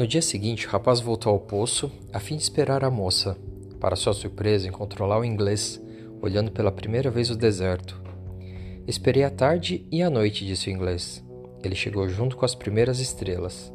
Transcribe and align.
No 0.00 0.06
dia 0.06 0.22
seguinte, 0.22 0.66
o 0.66 0.70
rapaz 0.70 0.98
voltou 0.98 1.30
ao 1.30 1.38
poço 1.38 1.92
a 2.10 2.18
fim 2.18 2.34
de 2.34 2.42
esperar 2.42 2.82
a 2.82 2.90
moça. 2.90 3.36
Para 3.78 3.94
sua 3.94 4.14
surpresa, 4.14 4.66
encontrou 4.66 5.06
lá 5.06 5.20
o 5.20 5.24
inglês, 5.26 5.78
olhando 6.22 6.50
pela 6.50 6.72
primeira 6.72 7.10
vez 7.10 7.28
o 7.28 7.36
deserto. 7.36 8.00
Esperei 8.88 9.24
a 9.24 9.30
tarde 9.30 9.86
e 9.92 10.02
a 10.02 10.08
noite, 10.08 10.46
disse 10.46 10.70
o 10.70 10.72
inglês. 10.72 11.22
Ele 11.62 11.74
chegou 11.74 12.08
junto 12.08 12.34
com 12.34 12.46
as 12.46 12.54
primeiras 12.54 12.98
estrelas. 12.98 13.70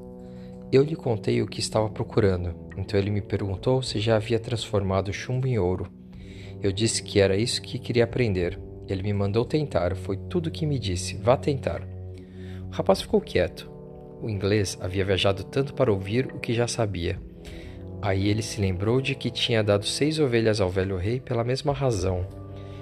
Eu 0.71 0.81
lhe 0.81 0.95
contei 0.95 1.43
o 1.43 1.47
que 1.47 1.59
estava 1.59 1.91
procurando, 1.91 2.55
então 2.75 2.99
ele 2.99 3.11
me 3.11 3.21
perguntou 3.21 3.83
se 3.83 3.99
já 3.99 4.15
havia 4.15 4.39
transformado 4.39 5.13
chumbo 5.13 5.45
em 5.45 5.59
ouro. 5.59 5.91
Eu 6.59 6.71
disse 6.71 7.03
que 7.03 7.19
era 7.19 7.37
isso 7.37 7.61
que 7.61 7.77
queria 7.77 8.03
aprender. 8.03 8.59
Ele 8.87 9.03
me 9.03 9.13
mandou 9.13 9.45
tentar, 9.45 9.95
foi 9.95 10.17
tudo 10.17 10.47
o 10.47 10.51
que 10.51 10.65
me 10.65 10.79
disse. 10.79 11.17
Vá 11.17 11.37
tentar. 11.37 11.87
O 12.67 12.71
rapaz 12.71 12.99
ficou 12.99 13.21
quieto. 13.21 13.74
O 14.25 14.29
inglês 14.29 14.75
havia 14.81 15.05
viajado 15.05 15.43
tanto 15.43 15.75
para 15.75 15.91
ouvir 15.91 16.33
o 16.33 16.39
que 16.39 16.51
já 16.51 16.67
sabia. 16.67 17.21
Aí 18.01 18.27
ele 18.27 18.41
se 18.41 18.59
lembrou 18.59 18.99
de 18.99 19.13
que 19.13 19.29
tinha 19.29 19.63
dado 19.63 19.85
seis 19.85 20.17
ovelhas 20.17 20.59
ao 20.59 20.67
velho 20.67 20.97
rei 20.97 21.19
pela 21.19 21.43
mesma 21.43 21.71
razão. 21.71 22.25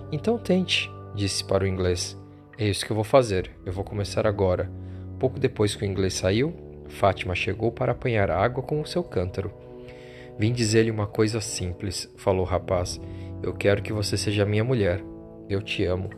Então 0.10 0.38
tente, 0.38 0.90
disse 1.14 1.44
para 1.44 1.66
o 1.66 1.68
inglês. 1.68 2.18
É 2.58 2.66
isso 2.66 2.86
que 2.86 2.94
eu 2.94 2.96
vou 2.96 3.04
fazer. 3.04 3.52
Eu 3.66 3.74
vou 3.74 3.84
começar 3.84 4.26
agora. 4.26 4.72
Pouco 5.20 5.38
depois 5.38 5.76
que 5.76 5.84
o 5.84 5.86
inglês 5.86 6.14
saiu, 6.14 6.54
Fátima 6.88 7.36
chegou 7.36 7.74
para 7.74 7.92
apanhar 7.92 8.32
água 8.32 8.64
com 8.64 8.80
o 8.80 8.88
seu 8.88 9.04
cântaro. 9.04 9.52
Vim 10.40 10.54
dizer-lhe 10.54 10.92
uma 10.92 11.08
coisa 11.08 11.42
simples, 11.42 12.10
falou 12.16 12.44
o 12.44 12.50
rapaz. 12.50 13.02
Eu 13.42 13.52
quero 13.54 13.82
que 13.82 13.92
você 13.92 14.16
seja 14.16 14.46
minha 14.46 14.64
mulher. 14.64 15.04
Eu 15.50 15.62
te 15.62 15.84
amo. 15.84 16.10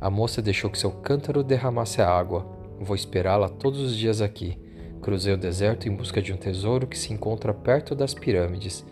A 0.00 0.10
moça 0.10 0.42
deixou 0.42 0.68
que 0.68 0.80
seu 0.80 0.90
cântaro 0.90 1.44
derramasse 1.44 2.02
a 2.02 2.10
água. 2.10 2.60
Vou 2.78 2.96
esperá-la 2.96 3.48
todos 3.48 3.80
os 3.80 3.96
dias 3.96 4.20
aqui. 4.20 4.58
Cruzei 5.00 5.34
o 5.34 5.38
deserto 5.38 5.88
em 5.88 5.94
busca 5.94 6.22
de 6.22 6.32
um 6.32 6.36
tesouro 6.36 6.86
que 6.86 6.98
se 6.98 7.12
encontra 7.12 7.52
perto 7.52 7.94
das 7.94 8.14
pirâmides. 8.14 8.84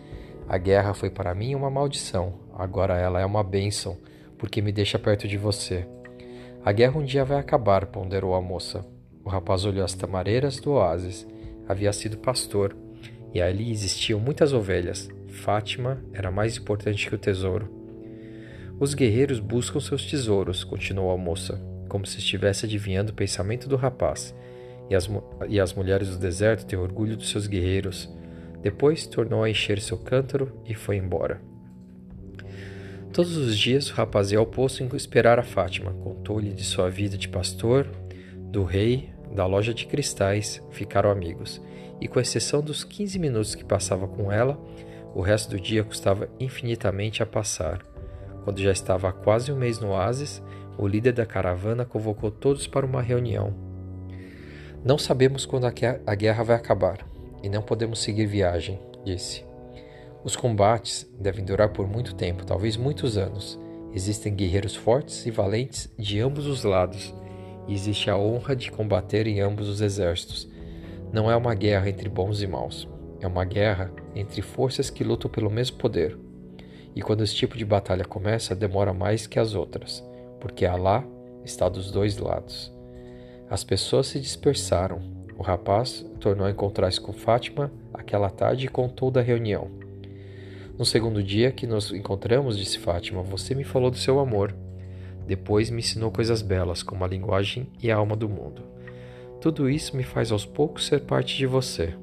A 0.47 0.57
guerra 0.57 0.93
foi 0.93 1.09
para 1.09 1.33
mim 1.33 1.55
uma 1.55 1.69
maldição, 1.69 2.33
agora 2.53 2.97
ela 2.97 3.21
é 3.21 3.25
uma 3.25 3.43
bênção, 3.43 3.97
porque 4.37 4.61
me 4.61 4.71
deixa 4.71 4.99
perto 4.99 5.27
de 5.27 5.37
você. 5.37 5.87
A 6.65 6.71
guerra 6.71 6.99
um 6.99 7.03
dia 7.03 7.23
vai 7.23 7.39
acabar, 7.39 7.85
ponderou 7.85 8.35
a 8.35 8.41
moça. 8.41 8.85
O 9.23 9.29
rapaz 9.29 9.65
olhou 9.65 9.85
as 9.85 9.93
tamareiras 9.93 10.59
do 10.59 10.71
oásis. 10.71 11.25
Havia 11.67 11.93
sido 11.93 12.17
pastor, 12.17 12.75
e 13.33 13.41
ali 13.41 13.71
existiam 13.71 14.19
muitas 14.19 14.51
ovelhas. 14.51 15.09
Fátima 15.27 16.03
era 16.11 16.29
mais 16.29 16.57
importante 16.57 17.07
que 17.07 17.15
o 17.15 17.19
tesouro. 17.19 17.69
Os 18.79 18.93
guerreiros 18.93 19.39
buscam 19.39 19.79
seus 19.79 20.05
tesouros, 20.05 20.63
continuou 20.63 21.11
a 21.11 21.17
moça 21.17 21.70
como 21.91 22.05
se 22.05 22.19
estivesse 22.19 22.65
adivinhando 22.65 23.11
o 23.11 23.13
pensamento 23.13 23.67
do 23.67 23.75
rapaz, 23.75 24.33
e 24.89 24.95
as, 24.95 25.09
e 25.49 25.59
as 25.59 25.73
mulheres 25.73 26.07
do 26.07 26.17
deserto 26.17 26.65
têm 26.65 26.79
orgulho 26.79 27.17
dos 27.17 27.29
seus 27.29 27.47
guerreiros. 27.47 28.09
Depois 28.61 29.05
tornou 29.05 29.43
a 29.43 29.49
encher 29.49 29.77
seu 29.81 29.97
cântaro 29.97 30.57
e 30.65 30.73
foi 30.73 30.95
embora. 30.95 31.41
Todos 33.11 33.35
os 33.35 33.57
dias 33.57 33.89
o 33.89 33.93
rapaz 33.93 34.31
ia 34.31 34.39
ao 34.39 34.45
poço 34.45 34.81
esperar 34.95 35.37
a 35.37 35.43
Fátima. 35.43 35.91
Contou-lhe 35.91 36.53
de 36.53 36.63
sua 36.63 36.89
vida 36.89 37.17
de 37.17 37.27
pastor, 37.27 37.85
do 38.49 38.63
rei, 38.63 39.09
da 39.35 39.45
loja 39.45 39.73
de 39.73 39.85
cristais, 39.85 40.63
ficaram 40.71 41.11
amigos. 41.11 41.61
E 41.99 42.07
com 42.07 42.21
exceção 42.21 42.61
dos 42.61 42.85
15 42.85 43.19
minutos 43.19 43.53
que 43.53 43.65
passava 43.65 44.07
com 44.07 44.31
ela, 44.31 44.57
o 45.13 45.19
resto 45.19 45.49
do 45.49 45.59
dia 45.59 45.83
custava 45.83 46.29
infinitamente 46.39 47.21
a 47.21 47.25
passar. 47.25 47.81
Quando 48.45 48.61
já 48.61 48.71
estava 48.71 49.09
há 49.09 49.11
quase 49.11 49.51
um 49.51 49.57
mês 49.57 49.77
no 49.77 49.89
oásis, 49.89 50.41
o 50.77 50.87
líder 50.87 51.13
da 51.13 51.25
caravana 51.25 51.85
convocou 51.85 52.31
todos 52.31 52.67
para 52.67 52.85
uma 52.85 53.01
reunião. 53.01 53.53
Não 54.83 54.97
sabemos 54.97 55.45
quando 55.45 55.65
a 55.65 56.15
guerra 56.15 56.43
vai 56.43 56.55
acabar 56.55 57.05
e 57.43 57.49
não 57.49 57.61
podemos 57.61 57.99
seguir 57.99 58.25
viagem, 58.25 58.79
disse. 59.05 59.45
Os 60.23 60.35
combates 60.35 61.07
devem 61.19 61.43
durar 61.43 61.69
por 61.69 61.87
muito 61.87 62.15
tempo, 62.15 62.45
talvez 62.45 62.77
muitos 62.77 63.17
anos. 63.17 63.59
Existem 63.93 64.33
guerreiros 64.33 64.75
fortes 64.75 65.25
e 65.25 65.31
valentes 65.31 65.91
de 65.97 66.19
ambos 66.19 66.47
os 66.47 66.63
lados, 66.63 67.13
e 67.67 67.73
existe 67.73 68.09
a 68.09 68.17
honra 68.17 68.55
de 68.55 68.71
combater 68.71 69.27
em 69.27 69.39
ambos 69.41 69.67
os 69.67 69.81
exércitos. 69.81 70.49
Não 71.11 71.29
é 71.29 71.35
uma 71.35 71.53
guerra 71.53 71.89
entre 71.89 72.07
bons 72.07 72.41
e 72.41 72.47
maus, 72.47 72.87
é 73.19 73.27
uma 73.27 73.43
guerra 73.43 73.91
entre 74.15 74.41
forças 74.41 74.89
que 74.89 75.03
lutam 75.03 75.29
pelo 75.29 75.49
mesmo 75.49 75.77
poder. 75.77 76.17
E 76.95 77.01
quando 77.01 77.23
esse 77.23 77.35
tipo 77.35 77.57
de 77.57 77.65
batalha 77.65 78.05
começa, 78.05 78.55
demora 78.55 78.93
mais 78.93 79.27
que 79.27 79.39
as 79.39 79.53
outras 79.53 80.03
porque 80.41 80.65
Alá 80.65 81.05
está 81.45 81.69
dos 81.69 81.91
dois 81.91 82.17
lados. 82.17 82.73
As 83.49 83.63
pessoas 83.63 84.07
se 84.07 84.19
dispersaram. 84.19 84.99
O 85.37 85.43
rapaz 85.43 86.05
tornou 86.19 86.45
a 86.45 86.51
encontrar-se 86.51 86.99
com 86.99 87.13
Fátima 87.13 87.71
aquela 87.93 88.29
tarde 88.29 88.65
e 88.65 88.69
contou 88.69 89.09
da 89.09 89.21
reunião. 89.21 89.69
No 90.77 90.85
segundo 90.85 91.21
dia 91.21 91.51
que 91.51 91.67
nos 91.67 91.91
encontramos, 91.91 92.57
disse 92.57 92.79
Fátima, 92.79 93.21
você 93.21 93.53
me 93.53 93.63
falou 93.63 93.91
do 93.91 93.97
seu 93.97 94.19
amor. 94.19 94.55
Depois 95.27 95.69
me 95.69 95.79
ensinou 95.79 96.11
coisas 96.11 96.41
belas, 96.41 96.81
como 96.81 97.05
a 97.05 97.07
linguagem 97.07 97.69
e 97.81 97.91
a 97.91 97.95
alma 97.95 98.15
do 98.15 98.27
mundo. 98.27 98.63
Tudo 99.39 99.69
isso 99.69 99.95
me 99.95 100.03
faz 100.03 100.31
aos 100.31 100.45
poucos 100.45 100.87
ser 100.87 101.01
parte 101.01 101.37
de 101.37 101.45
você. 101.45 101.93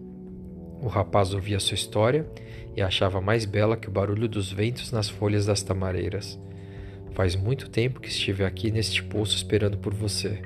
O 0.81 0.87
rapaz 0.87 1.35
ouvia 1.35 1.59
sua 1.59 1.75
história 1.75 2.27
e 2.77 2.83
achava 2.83 3.21
mais 3.21 3.45
bela 3.45 3.77
que 3.77 3.89
o 3.89 3.93
barulho 3.93 4.29
dos 4.29 4.53
ventos 4.53 4.93
nas 4.93 5.09
folhas 5.09 5.47
das 5.47 5.63
tamareiras. 5.63 6.39
Faz 7.13 7.35
muito 7.35 7.69
tempo 7.69 8.01
que 8.01 8.09
estive 8.09 8.45
aqui 8.45 8.71
neste 8.71 9.03
poço 9.03 9.37
esperando 9.37 9.79
por 9.79 9.95
você. 9.95 10.43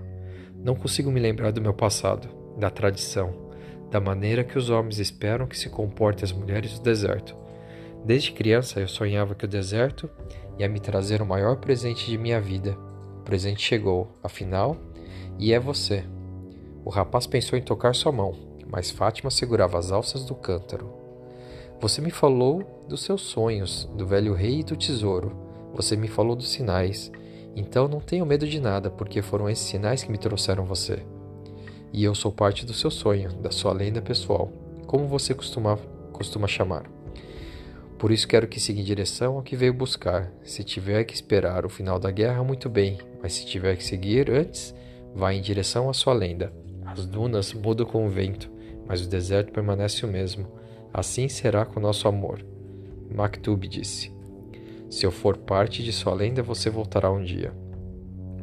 Não 0.57 0.75
consigo 0.75 1.11
me 1.11 1.21
lembrar 1.21 1.51
do 1.51 1.61
meu 1.61 1.75
passado, 1.75 2.29
da 2.59 2.71
tradição, 2.71 3.51
da 3.91 4.01
maneira 4.01 4.45
que 4.45 4.57
os 4.57 4.71
homens 4.71 4.99
esperam 4.99 5.47
que 5.47 5.59
se 5.59 5.69
comportem 5.69 6.25
as 6.25 6.33
mulheres 6.33 6.79
do 6.79 6.83
deserto. 6.83 7.37
Desde 8.05 8.33
criança 8.33 8.81
eu 8.81 8.89
sonhava 8.89 9.35
que 9.35 9.45
o 9.45 9.49
deserto 9.49 10.09
ia 10.59 10.69
me 10.69 10.81
trazer 10.81 11.21
o 11.21 11.27
maior 11.27 11.57
presente 11.57 12.11
de 12.11 12.19
minha 12.19 12.41
vida. 12.41 12.77
O 13.19 13.23
presente 13.23 13.63
chegou, 13.63 14.13
afinal, 14.23 14.77
e 15.39 15.53
é 15.53 15.61
você. 15.61 16.05
O 16.85 16.91
rapaz 16.91 17.27
pensou 17.27 17.59
em 17.59 17.63
tocar 17.63 17.95
sua 17.95 18.11
mão, 18.11 18.35
mas 18.67 18.91
Fátima 18.91 19.31
segurava 19.31 19.79
as 19.79 19.93
alças 19.93 20.25
do 20.25 20.35
cântaro. 20.35 20.91
Você 21.81 22.01
me 22.01 22.11
falou 22.11 22.85
dos 22.89 23.03
seus 23.03 23.23
sonhos, 23.23 23.89
do 23.97 24.07
velho 24.07 24.35
rei 24.35 24.61
e 24.61 24.65
do 24.65 24.77
tesouro. 24.77 25.52
Você 25.75 25.97
me 25.97 26.09
falou 26.09 26.37
dos 26.37 26.51
sinais, 26.51 27.11
então 27.57 27.89
não 27.89 28.01
tenho 28.01 28.27
medo 28.27 28.47
de 28.47 28.61
nada, 28.61 28.91
porque 28.91 29.23
foram 29.23 29.49
esses 29.49 29.67
sinais 29.67 30.03
que 30.03 30.11
me 30.11 30.19
trouxeram 30.19 30.65
você. 30.65 31.03
E 31.93 32.05
eu 32.05 32.15
sou 32.15 32.33
parte 32.33 32.65
do 32.65 32.73
seu 32.73 32.91
sonho, 32.91 33.33
da 33.35 33.51
sua 33.51 33.73
lenda 33.73 34.01
pessoal, 34.01 34.51
como 34.87 35.07
você 35.07 35.35
costuma, 35.35 35.77
costuma 36.13 36.47
chamar. 36.47 36.85
Por 37.99 38.11
isso 38.11 38.27
quero 38.27 38.49
que 38.49 38.59
siga 38.59 38.81
em 38.81 38.85
direção 38.85 39.37
ao 39.37 39.43
que 39.43 39.55
veio 39.55 39.73
buscar. 39.73 40.33
Se 40.43 40.65
tiver 40.65 41.05
que 41.05 41.15
esperar 41.15 41.65
o 41.65 41.69
final 41.69 42.01
da 42.01 42.11
guerra, 42.11 42.43
muito 42.43 42.69
bem, 42.69 42.99
mas 43.23 43.35
se 43.35 43.47
tiver 43.47 43.77
que 43.77 43.85
seguir 43.85 44.31
antes, 44.31 44.75
vá 45.15 45.33
em 45.33 45.41
direção 45.41 45.89
à 45.89 45.93
sua 45.93 46.13
lenda. 46.13 46.53
As 46.85 47.07
dunas 47.07 47.53
mudam 47.53 47.87
com 47.87 48.05
o 48.05 48.11
vento, 48.11 48.51
mas 48.87 49.05
o 49.07 49.09
deserto 49.09 49.53
permanece 49.53 50.05
o 50.05 50.09
mesmo. 50.09 50.49
Assim 50.93 51.29
será 51.29 51.65
com 51.65 51.79
nosso 51.81 52.09
amor. 52.09 52.45
Maktub 53.15 53.69
disse. 53.69 54.12
Se 54.93 55.07
eu 55.07 55.11
for 55.11 55.39
parte 55.39 55.83
de 55.83 55.91
sua 55.91 56.13
lenda, 56.13 56.43
você 56.43 56.69
voltará 56.69 57.11
um 57.11 57.25
dia. 57.25 57.51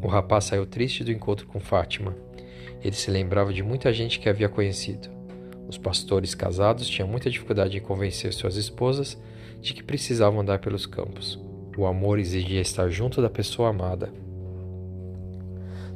O 0.01 0.07
rapaz 0.07 0.45
saiu 0.45 0.65
triste 0.65 1.03
do 1.03 1.11
encontro 1.11 1.45
com 1.45 1.59
Fátima. 1.59 2.15
Ele 2.83 2.95
se 2.95 3.11
lembrava 3.11 3.53
de 3.53 3.61
muita 3.61 3.93
gente 3.93 4.19
que 4.19 4.27
havia 4.27 4.49
conhecido. 4.49 5.09
Os 5.67 5.77
pastores 5.77 6.33
casados 6.33 6.89
tinham 6.89 7.07
muita 7.07 7.29
dificuldade 7.29 7.77
em 7.77 7.81
convencer 7.81 8.33
suas 8.33 8.55
esposas 8.55 9.15
de 9.61 9.75
que 9.75 9.83
precisavam 9.83 10.39
andar 10.39 10.57
pelos 10.57 10.87
campos. 10.87 11.39
O 11.77 11.85
amor 11.85 12.17
exigia 12.17 12.61
estar 12.61 12.89
junto 12.89 13.21
da 13.21 13.29
pessoa 13.29 13.69
amada. 13.69 14.11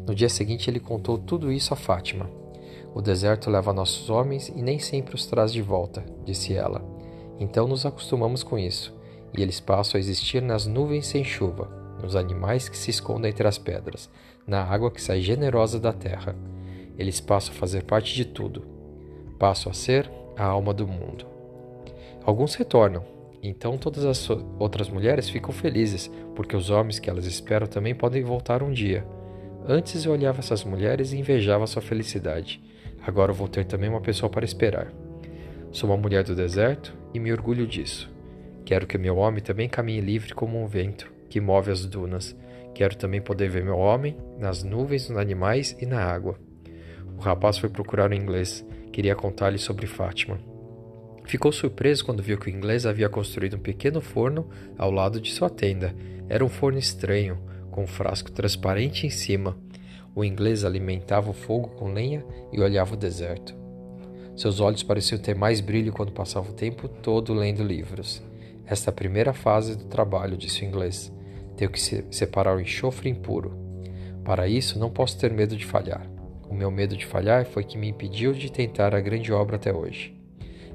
No 0.05 0.13
dia 0.13 0.29
seguinte, 0.29 0.69
ele 0.69 0.79
contou 0.79 1.17
tudo 1.17 1.51
isso 1.51 1.73
a 1.73 1.75
Fátima. 1.75 2.29
O 2.94 3.01
deserto 3.01 3.50
leva 3.50 3.73
nossos 3.73 4.07
homens 4.07 4.50
e 4.50 4.61
nem 4.61 4.77
sempre 4.77 5.15
os 5.15 5.25
traz 5.25 5.51
de 5.51 5.63
volta, 5.63 6.05
disse 6.23 6.53
ela. 6.53 6.85
Então 7.39 7.67
nos 7.67 7.88
acostumamos 7.88 8.44
com 8.44 8.59
isso 8.59 9.01
e 9.35 9.41
eles 9.41 9.59
passam 9.59 9.97
a 9.97 10.00
existir 10.00 10.41
nas 10.41 10.65
nuvens 10.68 11.07
sem 11.07 11.24
chuva, 11.24 11.68
nos 12.01 12.15
animais 12.15 12.69
que 12.69 12.77
se 12.77 12.91
escondem 12.91 13.31
entre 13.31 13.47
as 13.47 13.57
pedras, 13.57 14.09
na 14.45 14.63
água 14.63 14.91
que 14.91 15.01
sai 15.01 15.21
generosa 15.21 15.80
da 15.80 15.94
terra. 15.94 16.35
Eles 16.97 17.19
passam 17.19 17.53
a 17.53 17.57
fazer 17.57 17.83
parte 17.83 18.13
de 18.13 18.25
tudo. 18.25 18.65
Passam 19.39 19.71
a 19.71 19.75
ser 19.75 20.09
a 20.38 20.45
alma 20.45 20.74
do 20.74 20.88
mundo. 20.88 21.25
Alguns 22.24 22.56
retornam, 22.56 23.03
então 23.41 23.77
todas 23.77 24.06
as 24.06 24.30
outras 24.59 24.89
mulheres 24.89 25.30
ficam 25.30 25.51
felizes, 25.51 26.09
porque 26.36 26.56
os 26.56 26.69
homens 26.69 27.00
que 27.00 27.09
elas 27.09 27.25
esperam 27.25 27.68
também 27.68 27.95
podem 27.95 28.24
voltar 28.24 28.62
um 28.62 28.71
dia. 28.71 29.06
Antes 29.68 30.06
eu 30.06 30.12
olhava 30.12 30.39
essas 30.39 30.63
mulheres 30.63 31.13
e 31.13 31.18
invejava 31.18 31.68
sua 31.68 31.81
felicidade. 31.81 32.62
Agora 33.06 33.31
eu 33.31 33.36
vou 33.36 33.47
ter 33.47 33.65
também 33.65 33.89
uma 33.89 34.01
pessoa 34.01 34.29
para 34.29 34.45
esperar. 34.45 34.94
Sou 35.71 35.89
uma 35.89 35.97
mulher 35.97 36.24
do 36.24 36.36
deserto 36.36 36.94
e 37.13 37.19
me 37.19 37.31
orgulho 37.31 37.65
disso. 37.65 38.12
Quero 38.65 38.88
que 38.88 38.98
meu 38.98 39.18
homem 39.18 39.42
também 39.42 39.68
caminhe 39.68 40.01
livre 40.01 40.33
como 40.33 40.62
um 40.62 40.68
vento 40.68 41.12
que 41.30 41.42
move 41.42 41.71
as 41.71 41.86
dunas. 41.86 42.36
Quero 42.75 42.95
também 42.95 43.21
poder 43.21 43.50
ver 43.50 43.63
meu 43.63 43.77
homem 43.77 44.15
nas 44.39 44.63
nuvens, 44.63 45.10
nos 45.10 45.18
animais 45.18 45.75
e 45.80 45.86
na 45.86 46.00
água. 46.00 46.38
O 47.18 47.21
rapaz 47.21 47.57
foi 47.57 47.69
procurar 47.69 48.12
o 48.12 48.13
inglês. 48.13 48.65
Queria 48.92 49.15
contar-lhe 49.15 49.57
sobre 49.57 49.88
Fátima. 49.88 50.39
Ficou 51.25 51.51
surpreso 51.51 52.06
quando 52.06 52.21
viu 52.21 52.38
que 52.38 52.48
o 52.48 52.50
inglês 52.50 52.86
havia 52.86 53.10
construído 53.10 53.56
um 53.56 53.60
pequeno 53.60 54.00
forno 54.01 54.48
ao 54.77 54.92
lado 54.92 55.19
de 55.19 55.31
sua 55.31 55.50
tenda. 55.50 55.95
Era 56.30 56.45
um 56.45 56.50
forno 56.50 56.77
estranho, 56.77 57.39
com 57.71 57.83
um 57.83 57.88
frasco 57.88 58.31
transparente 58.31 59.07
em 59.07 59.10
cima. 59.10 59.57
O 60.13 60.24
inglês 60.24 60.63
alimentava 60.63 61.30
o 61.30 61.33
fogo 61.33 61.69
com 61.69 61.92
lenha 61.92 62.24
e 62.51 62.62
olhava 62.62 62.94
o 62.94 62.98
deserto. 62.98 63.56
Seus 64.36 64.60
olhos 64.60 64.83
pareciam 64.83 65.19
ter 65.19 65.36
mais 65.36 65.62
brilho 65.62 65.92
quando 65.92 66.12
passava 66.12 66.51
o 66.51 66.54
tempo 66.54 66.88
todo 66.88 67.33
lendo 67.33 67.63
livros. 67.63 68.21
Esta 68.65 68.92
primeira 68.92 69.33
fase 69.33 69.77
do 69.77 69.86
trabalho, 69.86 70.38
disse 70.38 70.63
o 70.63 70.65
inglês. 70.65 71.12
Tenho 71.56 71.69
que 71.69 71.80
separar 71.80 72.56
o 72.56 72.62
enxofre 72.62 73.10
impuro. 73.10 73.57
Para 74.24 74.48
isso, 74.48 74.80
não 74.80 74.89
posso 74.89 75.19
ter 75.19 75.31
medo 75.31 75.56
de 75.56 75.65
falhar. 75.65 76.10
O 76.50 76.54
meu 76.54 76.71
medo 76.71 76.95
de 76.95 77.06
falhar 77.06 77.45
foi 77.45 77.63
que 77.63 77.77
me 77.77 77.89
impediu 77.89 78.31
de 78.33 78.51
tentar 78.51 78.95
a 78.95 79.01
grande 79.01 79.33
obra 79.33 79.57
até 79.57 79.74
hoje. 79.74 80.15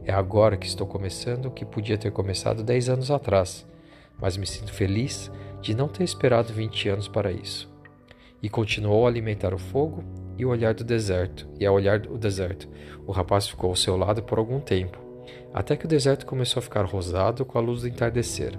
É 0.04 0.12
agora 0.12 0.56
que 0.56 0.66
estou 0.66 0.86
começando 0.86 1.46
o 1.46 1.50
que 1.50 1.64
podia 1.64 1.98
ter 1.98 2.10
começado 2.10 2.62
dez 2.62 2.88
anos 2.88 3.10
atrás, 3.10 3.66
mas 4.20 4.36
me 4.36 4.46
sinto 4.46 4.72
feliz 4.72 5.30
de 5.60 5.74
não 5.74 5.88
ter 5.88 6.04
esperado 6.04 6.52
vinte 6.52 6.88
anos 6.88 7.08
para 7.08 7.30
isso. 7.30 7.68
E 8.42 8.48
continuou 8.48 9.06
a 9.06 9.08
alimentar 9.08 9.52
o 9.52 9.58
fogo 9.58 10.02
e 10.36 10.44
o 10.44 10.50
olhar 10.50 10.72
do 10.72 10.84
deserto, 10.84 11.48
e 11.58 11.66
a 11.66 11.72
olhar 11.72 12.06
o 12.06 12.16
deserto. 12.16 12.68
O 13.06 13.12
rapaz 13.12 13.48
ficou 13.48 13.70
ao 13.70 13.76
seu 13.76 13.96
lado 13.96 14.22
por 14.22 14.38
algum 14.38 14.60
tempo, 14.60 14.98
até 15.52 15.76
que 15.76 15.84
o 15.84 15.88
deserto 15.88 16.26
começou 16.26 16.60
a 16.60 16.62
ficar 16.62 16.84
rosado 16.84 17.44
com 17.44 17.58
a 17.58 17.60
luz 17.60 17.82
do 17.82 17.88
entardecer. 17.88 18.52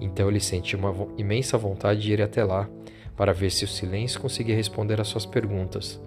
Então 0.00 0.28
ele 0.28 0.40
sentiu 0.40 0.78
uma 0.78 0.92
imensa 1.16 1.56
vontade 1.56 2.00
de 2.00 2.12
ir 2.12 2.22
até 2.22 2.44
lá, 2.44 2.68
para 3.16 3.32
ver 3.32 3.50
se 3.50 3.64
o 3.64 3.68
silêncio 3.68 4.20
conseguia 4.20 4.56
responder 4.56 5.00
às 5.00 5.08
suas 5.08 5.24
perguntas. 5.24 6.00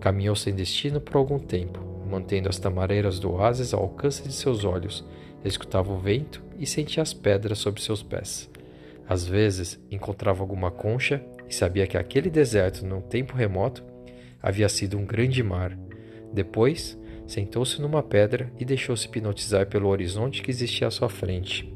Caminhou 0.00 0.34
sem 0.34 0.54
destino 0.54 1.00
por 1.00 1.16
algum 1.16 1.38
tempo, 1.38 1.78
mantendo 2.08 2.48
as 2.48 2.58
tamareiras 2.58 3.18
do 3.18 3.32
oásis 3.32 3.74
ao 3.74 3.82
alcance 3.82 4.22
de 4.22 4.32
seus 4.32 4.64
olhos. 4.64 5.04
Escutava 5.44 5.92
o 5.92 5.98
vento 5.98 6.42
e 6.58 6.66
sentia 6.66 7.02
as 7.02 7.12
pedras 7.12 7.58
sob 7.58 7.80
seus 7.80 8.02
pés. 8.02 8.50
Às 9.08 9.26
vezes 9.26 9.78
encontrava 9.90 10.42
alguma 10.42 10.70
concha 10.70 11.22
e 11.48 11.54
sabia 11.54 11.86
que 11.86 11.96
aquele 11.96 12.30
deserto, 12.30 12.84
num 12.84 13.00
tempo 13.00 13.34
remoto, 13.34 13.84
havia 14.42 14.68
sido 14.68 14.98
um 14.98 15.04
grande 15.04 15.42
mar. 15.42 15.78
Depois, 16.32 16.97
sentou-se 17.28 17.80
numa 17.80 18.02
pedra 18.02 18.50
e 18.58 18.64
deixou-se 18.64 19.06
hipnotizar 19.06 19.66
pelo 19.66 19.88
horizonte 19.88 20.42
que 20.42 20.50
existia 20.50 20.88
à 20.88 20.90
sua 20.90 21.10
frente. 21.10 21.70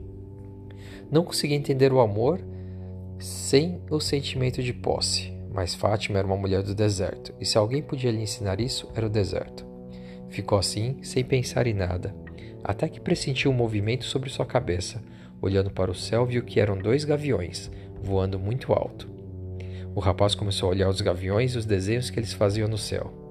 Não 1.11 1.23
conseguia 1.23 1.57
entender 1.57 1.93
o 1.93 2.01
amor 2.01 2.41
sem 3.19 3.79
o 3.91 4.01
sentimento 4.01 4.63
de 4.63 4.73
posse, 4.73 5.31
mas 5.53 5.75
Fátima 5.75 6.19
era 6.19 6.27
uma 6.27 6.39
mulher 6.39 6.63
do 6.63 6.75
deserto, 6.75 7.35
e 7.39 7.45
se 7.45 7.59
alguém 7.59 7.83
podia 7.83 8.11
lhe 8.11 8.23
ensinar 8.23 8.61
isso, 8.61 8.89
era 8.95 9.07
o 9.07 9.11
deserto. 9.11 9.67
Ficou 10.31 10.59
assim, 10.59 10.97
sem 11.03 11.23
pensar 11.23 11.67
em 11.67 11.75
nada, 11.75 12.17
até 12.65 12.89
que 12.89 12.99
pressentiu 12.99 13.51
um 13.51 13.55
movimento 13.55 14.07
sobre 14.07 14.31
sua 14.31 14.47
cabeça. 14.47 15.03
Olhando 15.43 15.71
para 15.71 15.91
o 15.91 15.95
céu, 15.95 16.25
viu 16.25 16.43
que 16.43 16.61
eram 16.61 16.79
dois 16.79 17.05
gaviões, 17.05 17.71
voando 18.03 18.39
muito 18.39 18.73
alto. 18.73 19.07
O 19.95 20.01
rapaz 20.01 20.35
começou 20.35 20.69
a 20.69 20.73
olhar 20.73 20.89
os 20.89 21.03
gaviões 21.03 21.55
e 21.55 21.59
os 21.59 21.67
desenhos 21.67 22.09
que 22.09 22.19
eles 22.19 22.33
faziam 22.33 22.67
no 22.67 22.79
céu. 22.79 23.22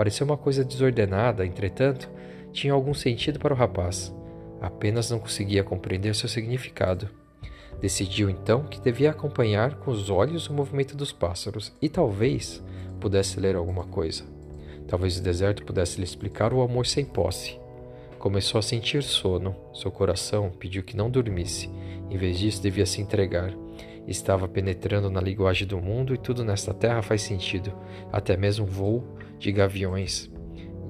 Parecia 0.00 0.24
uma 0.24 0.38
coisa 0.38 0.64
desordenada, 0.64 1.44
entretanto, 1.44 2.08
tinha 2.54 2.72
algum 2.72 2.94
sentido 2.94 3.38
para 3.38 3.52
o 3.52 3.56
rapaz. 3.56 4.10
Apenas 4.58 5.10
não 5.10 5.18
conseguia 5.18 5.62
compreender 5.62 6.14
seu 6.14 6.26
significado. 6.26 7.06
Decidiu 7.82 8.30
então 8.30 8.64
que 8.64 8.80
devia 8.80 9.10
acompanhar 9.10 9.74
com 9.74 9.90
os 9.90 10.08
olhos 10.08 10.48
o 10.48 10.54
movimento 10.54 10.96
dos 10.96 11.12
pássaros 11.12 11.70
e 11.82 11.88
talvez 11.90 12.64
pudesse 12.98 13.38
ler 13.38 13.54
alguma 13.54 13.84
coisa. 13.84 14.24
Talvez 14.88 15.18
o 15.18 15.22
deserto 15.22 15.66
pudesse 15.66 15.98
lhe 15.98 16.04
explicar 16.04 16.54
o 16.54 16.62
amor 16.62 16.86
sem 16.86 17.04
posse. 17.04 17.60
Começou 18.18 18.58
a 18.58 18.62
sentir 18.62 19.02
sono. 19.02 19.54
Seu 19.74 19.90
coração 19.90 20.50
pediu 20.58 20.82
que 20.82 20.96
não 20.96 21.10
dormisse. 21.10 21.68
Em 22.08 22.16
vez 22.16 22.38
disso, 22.38 22.62
devia 22.62 22.86
se 22.86 23.02
entregar. 23.02 23.52
Estava 24.10 24.48
penetrando 24.48 25.08
na 25.08 25.20
linguagem 25.20 25.68
do 25.68 25.80
mundo 25.80 26.12
e 26.12 26.18
tudo 26.18 26.44
nesta 26.44 26.74
terra 26.74 27.00
faz 27.00 27.22
sentido, 27.22 27.72
até 28.10 28.36
mesmo 28.36 28.66
voo 28.66 29.16
de 29.38 29.52
gaviões, 29.52 30.28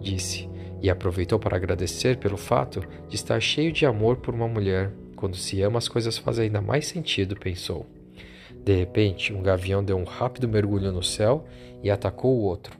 disse, 0.01 0.49
e 0.81 0.89
aproveitou 0.89 1.39
para 1.39 1.55
agradecer 1.55 2.17
pelo 2.17 2.39
fato 2.39 2.83
de 3.07 3.17
estar 3.17 3.39
cheio 3.39 3.71
de 3.73 3.85
amor 3.85 4.17
por 4.17 4.35
uma 4.35 4.49
mulher 4.49 4.91
quando 5.17 5.37
se 5.37 5.61
ama, 5.61 5.77
as 5.77 5.87
coisas 5.87 6.17
fazem 6.17 6.47
ainda 6.47 6.63
mais 6.63 6.87
sentido, 6.87 7.37
pensou. 7.39 7.85
De 8.65 8.75
repente, 8.75 9.35
um 9.35 9.43
gavião 9.43 9.85
deu 9.85 9.99
um 9.99 10.05
rápido 10.05 10.49
mergulho 10.49 10.91
no 10.91 11.03
céu 11.03 11.45
e 11.83 11.91
atacou 11.91 12.35
o 12.39 12.43
outro. 12.43 12.79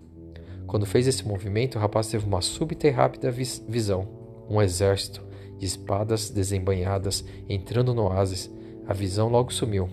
Quando 0.67 0.87
fez 0.87 1.07
esse 1.07 1.27
movimento, 1.29 1.77
o 1.77 1.79
rapaz 1.79 2.07
teve 2.07 2.25
uma 2.25 2.41
súbita 2.41 2.89
e 2.89 2.91
rápida 2.91 3.31
vis 3.31 3.63
visão. 3.69 4.09
Um 4.49 4.63
exército 4.63 5.23
de 5.59 5.67
espadas 5.67 6.31
desembanhadas 6.31 7.23
entrando 7.47 7.93
no 7.93 8.05
oásis. 8.05 8.51
A 8.87 8.95
visão 8.95 9.29
logo 9.29 9.53
sumiu, 9.53 9.91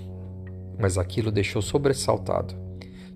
mas 0.80 0.98
aquilo 0.98 1.32
deixou 1.32 1.62
sobressaltado. 1.62 2.56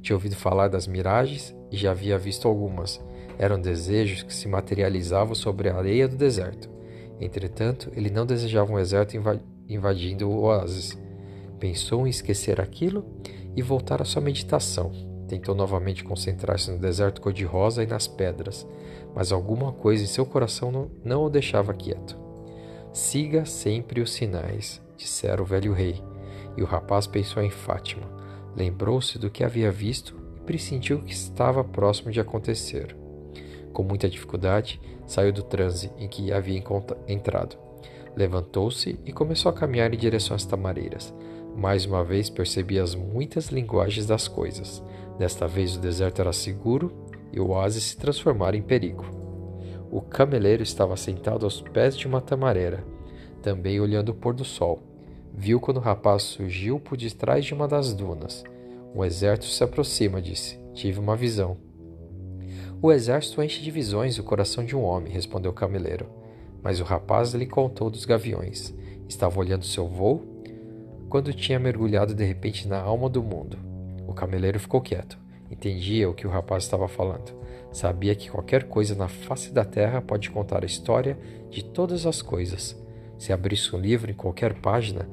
Tinha 0.02 0.16
ouvido 0.16 0.36
falar 0.36 0.68
das 0.68 0.88
miragens 0.88 1.56
e 1.72 1.78
já 1.78 1.92
havia 1.92 2.18
visto 2.18 2.48
algumas. 2.48 3.00
Eram 3.38 3.60
desejos 3.60 4.24
que 4.24 4.34
se 4.34 4.48
materializavam 4.48 5.36
sobre 5.36 5.70
a 5.70 5.78
areia 5.78 6.08
do 6.08 6.16
deserto. 6.16 6.70
Entretanto, 7.20 7.92
ele 7.96 8.10
não 8.10 8.26
desejava 8.26 8.72
um 8.72 8.80
exército 8.80 9.22
invadindo 9.70 10.28
o 10.28 10.42
oásis. 10.42 10.98
Pensou 11.60 12.08
em 12.08 12.10
esquecer 12.10 12.60
aquilo 12.60 13.06
e 13.56 13.62
voltar 13.62 14.02
à 14.02 14.06
sua 14.06 14.22
meditação. 14.22 14.92
Tentou 15.28 15.56
novamente 15.56 16.04
concentrar-se 16.04 16.72
no 16.72 16.80
deserto 16.80 17.22
cor-de-rosa 17.22 17.84
e 17.84 17.88
nas 17.88 18.08
pedras, 18.08 18.68
mas 19.16 19.32
alguma 19.32 19.72
coisa 19.72 20.04
em 20.04 20.08
seu 20.08 20.26
coração 20.26 20.72
não, 20.72 20.92
não 21.06 21.24
o 21.24 21.30
deixava 21.30 21.74
quieto. 21.74 22.18
Siga 22.92 23.46
sempre 23.46 24.02
os 24.02 24.12
sinais, 24.12 24.82
dissera 24.98 25.42
o 25.42 25.46
velho 25.46 25.72
rei, 25.72 26.04
e 26.58 26.64
o 26.64 26.66
rapaz 26.66 27.08
pensou 27.08 27.42
em 27.42 27.50
Fátima. 27.50 28.08
Lembrou-se 28.56 29.18
do 29.18 29.30
que 29.30 29.44
havia 29.44 29.72
visto 29.72 30.16
e 30.36 30.40
pressentiu 30.42 31.02
que 31.02 31.14
estava 31.14 31.64
próximo 31.64 32.12
de 32.12 32.20
acontecer. 32.20 32.96
Com 33.72 33.84
muita 33.84 34.10
dificuldade, 34.10 34.82
saiu 35.06 35.32
do 35.32 35.44
transe 35.44 35.92
em 35.98 36.08
que 36.08 36.32
havia 36.32 36.62
entrado. 37.08 37.58
Levantou-se 38.16 39.00
e 39.06 39.14
começou 39.14 39.50
a 39.50 39.54
caminhar 39.54 39.94
em 39.94 39.98
direção 39.98 40.36
às 40.36 40.46
tamareiras. 40.46 41.14
Mais 41.56 41.86
uma 41.86 42.04
vez 42.04 42.30
percebi 42.30 42.80
as 42.80 42.96
muitas 42.96 43.48
linguagens 43.48 44.06
das 44.06 44.28
coisas. 44.28 44.84
Desta 45.18 45.48
vez 45.48 45.76
o 45.76 45.80
deserto 45.80 46.20
era 46.20 46.34
seguro 46.34 46.92
e 47.32 47.40
o 47.40 47.50
oásis 47.50 47.84
se 47.84 47.98
transformara 47.98 48.58
em 48.58 48.62
perigo. 48.62 49.06
O 49.90 50.02
cameleiro 50.02 50.64
estava 50.64 50.96
sentado 50.96 51.46
aos 51.46 51.62
pés 51.62 51.98
de 51.98 52.08
uma 52.08 52.22
tamareira, 52.22 52.84
também 53.42 53.80
olhando 53.80 54.10
o 54.10 54.16
pôr 54.16 54.34
do 54.34 54.46
sol. 54.46 54.82
Viu 55.34 55.60
quando 55.60 55.78
o 55.78 55.82
rapaz 55.82 56.24
surgiu 56.24 56.80
por 56.80 56.98
detrás 56.98 57.46
de 57.46 57.54
uma 57.54 57.68
das 57.68 57.94
dunas. 57.94 58.44
Um 58.94 59.04
exército 59.04 59.48
se 59.48 59.64
aproxima, 59.64 60.22
disse. 60.22 60.60
Tive 60.74 61.00
uma 61.00 61.16
visão. 61.16 61.58
O 62.82 62.92
exército 62.92 63.42
enche 63.42 63.62
de 63.62 63.72
visões 63.72 64.18
o 64.18 64.24
coração 64.24 64.66
de 64.66 64.76
um 64.76 64.84
homem, 64.84 65.14
respondeu 65.14 65.52
o 65.52 65.56
cameleiro. 65.56 66.08
Mas 66.62 66.80
o 66.80 66.84
rapaz 66.84 67.34
lhe 67.34 67.46
contou 67.46 67.90
dos 67.90 68.06
gaviões. 68.06 68.74
Estava 69.08 69.40
olhando 69.40 69.66
seu 69.66 69.88
voo 69.88 70.26
quando 71.10 71.34
tinha 71.34 71.60
mergulhado 71.60 72.16
de 72.16 72.24
repente 72.24 72.68
na 72.68 72.80
alma 72.80 73.10
do 73.10 73.22
mundo. 73.22 73.58
O 74.08 74.14
cameleiro 74.14 74.60
ficou 74.60 74.82
quieto. 74.82 75.18
Entendia 75.50 76.10
o 76.10 76.14
que 76.14 76.26
o 76.26 76.30
rapaz 76.30 76.64
estava 76.64 76.88
falando. 76.88 77.34
Sabia 77.72 78.16
que 78.16 78.32
qualquer 78.32 78.64
coisa 78.64 78.96
na 78.96 79.08
face 79.08 79.52
da 79.52 79.66
terra 79.66 80.02
pode 80.02 80.30
contar 80.30 80.64
a 80.64 80.66
história 80.66 81.18
de 81.50 81.64
todas 81.64 82.06
as 82.06 82.22
coisas. 82.22 82.76
Se 83.18 83.32
abrisse 83.32 83.76
um 83.76 83.80
livro 83.80 84.10
em 84.10 84.14
qualquer 84.14 84.54
página, 84.54 85.08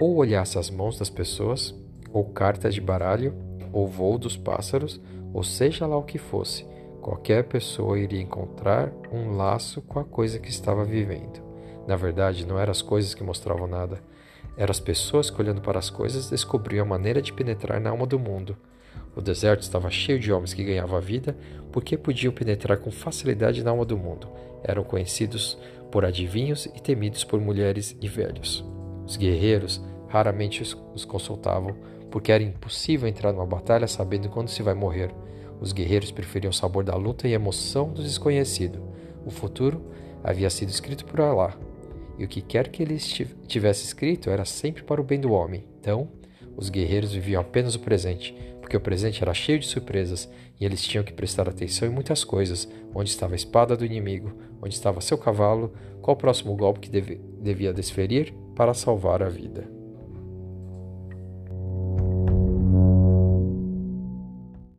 ou 0.00 0.16
olhasse 0.16 0.58
as 0.58 0.70
mãos 0.70 0.98
das 0.98 1.10
pessoas, 1.10 1.74
ou 2.12 2.24
cartas 2.24 2.74
de 2.74 2.80
baralho, 2.80 3.34
ou 3.72 3.86
voo 3.86 4.18
dos 4.18 4.36
pássaros, 4.36 5.00
ou 5.32 5.42
seja 5.42 5.86
lá 5.86 5.96
o 5.96 6.02
que 6.02 6.18
fosse, 6.18 6.64
Qualquer 7.08 7.44
pessoa 7.44 7.98
iria 7.98 8.20
encontrar 8.20 8.92
um 9.12 9.36
laço 9.36 9.80
com 9.80 9.98
a 9.98 10.04
coisa 10.04 10.38
que 10.38 10.50
estava 10.50 10.84
vivendo. 10.84 11.40
Na 11.86 11.96
verdade, 11.96 12.46
não 12.46 12.58
eram 12.58 12.70
as 12.70 12.82
coisas 12.82 13.14
que 13.14 13.24
mostravam 13.24 13.66
nada, 13.66 14.02
eram 14.58 14.70
as 14.70 14.78
pessoas 14.78 15.30
que, 15.30 15.40
olhando 15.40 15.62
para 15.62 15.78
as 15.78 15.88
coisas, 15.88 16.28
descobriam 16.28 16.84
a 16.84 16.88
maneira 16.88 17.22
de 17.22 17.32
penetrar 17.32 17.80
na 17.80 17.88
alma 17.88 18.06
do 18.06 18.18
mundo. 18.18 18.56
O 19.16 19.22
deserto 19.22 19.62
estava 19.62 19.90
cheio 19.90 20.18
de 20.18 20.30
homens 20.30 20.52
que 20.52 20.64
ganhavam 20.64 20.98
a 20.98 21.00
vida 21.00 21.34
porque 21.72 21.96
podiam 21.96 22.32
penetrar 22.32 22.76
com 22.76 22.90
facilidade 22.90 23.64
na 23.64 23.70
alma 23.70 23.86
do 23.86 23.96
mundo. 23.96 24.28
Eram 24.62 24.84
conhecidos 24.84 25.56
por 25.90 26.04
adivinhos 26.04 26.66
e 26.66 26.82
temidos 26.82 27.24
por 27.24 27.40
mulheres 27.40 27.96
e 28.02 28.06
velhos. 28.08 28.62
Os 29.08 29.16
guerreiros 29.16 29.82
raramente 30.06 30.62
os 30.62 31.04
consultavam 31.06 31.74
porque 32.10 32.30
era 32.30 32.42
impossível 32.42 33.08
entrar 33.08 33.32
numa 33.32 33.46
batalha 33.46 33.86
sabendo 33.86 34.28
quando 34.28 34.48
se 34.48 34.62
vai 34.62 34.74
morrer. 34.74 35.10
Os 35.58 35.72
guerreiros 35.72 36.10
preferiam 36.10 36.50
o 36.50 36.54
sabor 36.54 36.84
da 36.84 36.94
luta 36.94 37.26
e 37.26 37.32
a 37.32 37.36
emoção 37.36 37.90
do 37.90 38.02
desconhecido. 38.02 38.82
O 39.24 39.30
futuro 39.30 39.82
havia 40.22 40.50
sido 40.50 40.68
escrito 40.68 41.06
por 41.06 41.22
Allah, 41.22 41.58
e 42.18 42.24
o 42.24 42.28
que 42.28 42.42
quer 42.42 42.68
que 42.68 42.82
ele 42.82 42.98
tivesse 43.46 43.86
escrito 43.86 44.28
era 44.28 44.44
sempre 44.44 44.82
para 44.82 45.00
o 45.00 45.04
bem 45.04 45.18
do 45.18 45.32
homem. 45.32 45.64
Então, 45.80 46.10
Os 46.58 46.70
guerreiros 46.70 47.12
viviam 47.12 47.40
apenas 47.40 47.76
o 47.76 47.78
presente, 47.78 48.34
porque 48.60 48.76
o 48.76 48.80
presente 48.80 49.22
era 49.22 49.32
cheio 49.32 49.60
de 49.60 49.66
surpresas 49.68 50.28
e 50.58 50.64
eles 50.64 50.82
tinham 50.82 51.04
que 51.04 51.12
prestar 51.12 51.48
atenção 51.48 51.86
em 51.86 51.90
muitas 51.92 52.24
coisas: 52.24 52.68
onde 52.92 53.10
estava 53.10 53.34
a 53.34 53.36
espada 53.36 53.76
do 53.76 53.86
inimigo, 53.86 54.32
onde 54.60 54.74
estava 54.74 55.00
seu 55.00 55.16
cavalo, 55.16 55.72
qual 56.02 56.16
o 56.16 56.18
próximo 56.18 56.56
golpe 56.56 56.80
que 56.80 56.90
devia 57.40 57.72
desferir 57.72 58.34
para 58.58 58.74
salvar 58.74 59.22
a 59.22 59.28
vida. 59.28 59.77